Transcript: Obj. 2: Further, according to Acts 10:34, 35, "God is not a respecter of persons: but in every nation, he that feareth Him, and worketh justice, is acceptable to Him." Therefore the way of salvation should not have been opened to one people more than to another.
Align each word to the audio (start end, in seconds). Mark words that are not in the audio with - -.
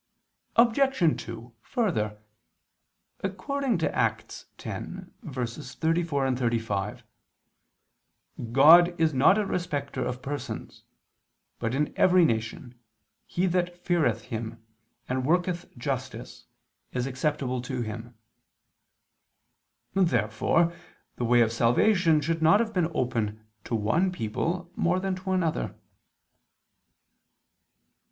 Obj. 0.55 1.21
2: 1.25 1.53
Further, 1.61 2.17
according 3.19 3.77
to 3.77 3.95
Acts 3.95 4.47
10:34, 4.57 6.35
35, 6.39 7.03
"God 8.51 8.99
is 8.99 9.13
not 9.13 9.37
a 9.37 9.45
respecter 9.45 10.03
of 10.03 10.23
persons: 10.23 10.81
but 11.59 11.75
in 11.75 11.93
every 11.95 12.25
nation, 12.25 12.73
he 13.27 13.45
that 13.45 13.77
feareth 13.77 14.23
Him, 14.23 14.65
and 15.07 15.23
worketh 15.23 15.69
justice, 15.77 16.47
is 16.91 17.05
acceptable 17.05 17.61
to 17.61 17.83
Him." 17.83 18.15
Therefore 19.93 20.73
the 21.17 21.25
way 21.25 21.41
of 21.41 21.51
salvation 21.51 22.21
should 22.21 22.41
not 22.41 22.59
have 22.59 22.73
been 22.73 22.89
opened 22.95 23.39
to 23.65 23.75
one 23.75 24.11
people 24.11 24.71
more 24.75 24.99
than 24.99 25.13
to 25.17 25.29
another. 25.29 25.75